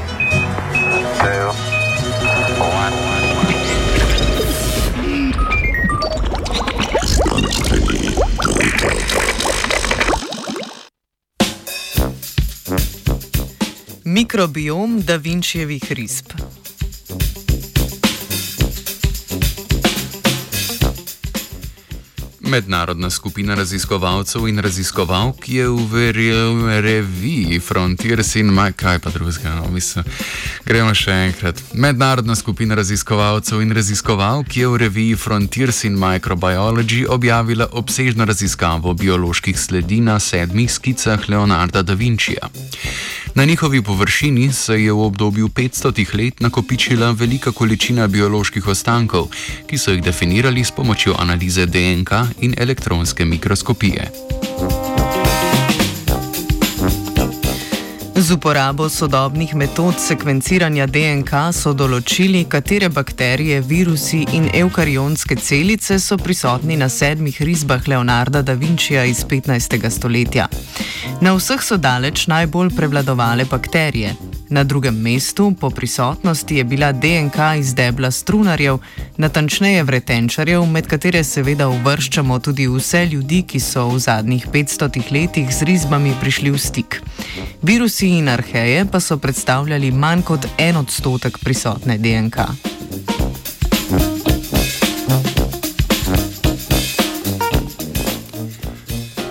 [0.00, 1.70] Three, two.
[14.04, 16.49] Mikrobiom Da Vinčijevih risb.
[22.50, 29.54] Mednarodna skupina raziskovalcev in raziskovalk je v re- reviji Frontiers in Maj, kaj pa drugega,
[29.54, 30.04] no, mislim.
[30.66, 31.62] Gremo še enkrat.
[31.74, 39.60] Mednarodna skupina raziskovalcev in raziskovalk je v reviji Frontiers in Microbiology objavila obsežno raziskavo bioloških
[39.60, 42.50] sledi na sedmih skicah Leonarda da Vinčija.
[43.40, 49.28] Na njihovi površini se je v obdobju 500 let nakopičila velika količina bioloških ostankov,
[49.66, 54.39] ki so jih definirali s pomočjo analize DNK in elektronske mikroskopije.
[58.20, 66.18] Z uporabo sodobnih metod sekvenciranja DNK so določili, katere bakterije, virusi in eukarionske celice so
[66.20, 69.88] prisotni na sedmih risbah Leonarda da Vinčija iz 15.
[69.88, 70.50] stoletja.
[71.24, 74.12] Na vseh so daleč najbolj prevladovale bakterije.
[74.50, 78.78] Na drugem mestu po prisotnosti je bila DNK iz debla strunarjev,
[79.16, 85.54] natančneje vretenčarjev, med katere seveda uvrščamo tudi vse ljudi, ki so v zadnjih 500 letih
[85.54, 86.98] z risbami prišli v stik.
[87.62, 92.50] Virusi in arheje pa so predstavljali manj kot en odstotek prisotne DNK.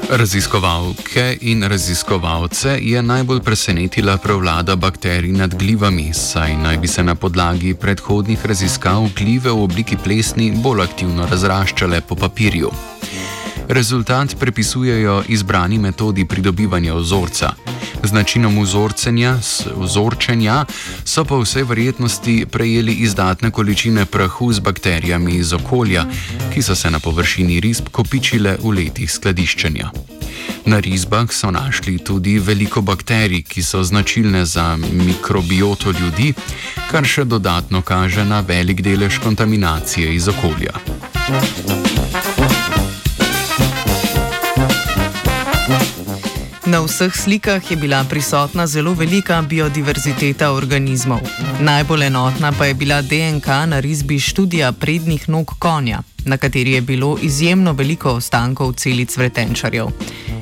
[0.10, 7.16] Raziskovalke in raziskovalce je najbolj presenetila prevlada bakterij nad glivami, saj naj bi se na
[7.16, 12.72] podlagi predhodnih raziskav glive v obliki plesni bolj aktivno razraščale po papirju.
[13.70, 17.54] Rezultat prepisujejo izbrani metodi pridobivanja vzorca.
[18.04, 18.58] Z načinom
[19.78, 20.66] vzorčenja
[21.06, 26.06] so po vsej verjetnosti prejeli izdatne količine prahu z bakterijami iz okolja,
[26.54, 29.92] ki so se na površini risb kopičile v letih skladiščenja.
[30.66, 36.34] Na risbah so našli tudi veliko bakterij, ki so značilne za mikrobioto ljudi,
[36.92, 40.74] kar še dodatno kaže na velik delež kontaminacije iz okolja.
[46.70, 51.20] Na vseh slikah je bila prisotna zelo velika biodiverziteta organizmov.
[51.60, 56.82] Najbolj enotna pa je bila DNK na risbi študija prednjih nog konja, na kateri je
[56.82, 59.88] bilo izjemno veliko ostankov celic vretenčarjev.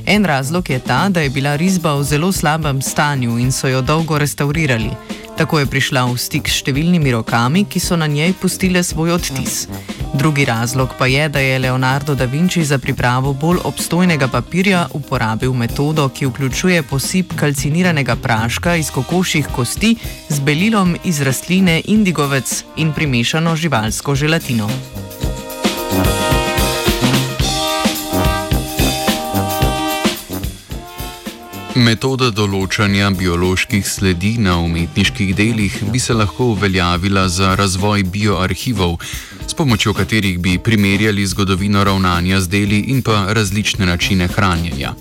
[0.06, 3.80] En razlog je ta, da je bila risba v zelo slabem stanju in so jo
[3.82, 4.90] dolgo restaurirali.
[5.36, 9.68] Tako je prišla v stik s številnimi rokami, ki so na njej pustile svoj odtis.
[10.18, 15.52] Drugi razlog pa je, da je Leonardo da Vinci za pripravo bolj obstojnega papirja uporabil
[15.52, 19.96] metodo, ki vključuje posip kalciniranega praška iz kokošjih kosti
[20.28, 24.68] z belilom iz rastline indigovec in primešano živalsko želatino.
[31.78, 38.96] Metoda določanja bioloških sledi na umetniških delih bi se lahko uveljavila za razvoj bioarhivov,
[39.58, 44.94] pomočjo katerih bi primerjali zgodovino ravnanja z deli in pa različne načine hranjenja.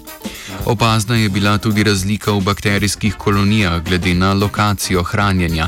[0.66, 5.67] Opazna je bila tudi razlika v bakterijskih kolonijah glede na lokacijo hranjenja.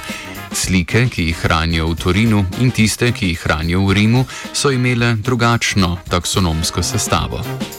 [0.53, 5.15] Slike, ki jih hranijo v Torinu, in tiste, ki jih hranijo v Rimu, so imele
[5.15, 7.78] drugačno taksonomsko sestavo.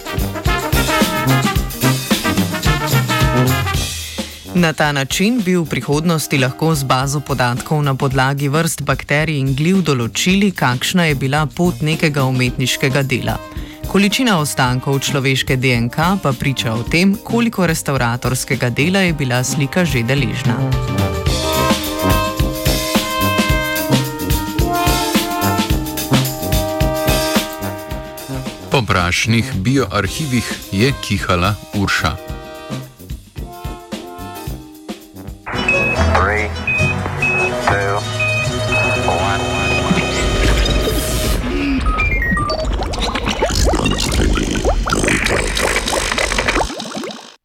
[4.55, 9.55] Na ta način bi v prihodnosti lahko z bazo podatkov na podlagi vrst bakterij in
[9.55, 13.37] gliv določili, kakšna je bila pot nekega umetniškega dela.
[13.87, 20.03] Količina ostankov človeške DNK pa priča o tem, koliko restauratorskega dela je bila slika že
[20.03, 20.59] deležna.
[28.71, 32.30] Po prašnih bioarhivih je kihala Urša.